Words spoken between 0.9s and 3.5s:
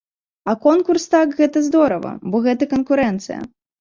так, гэта здорава, бо гэта канкурэнцыя.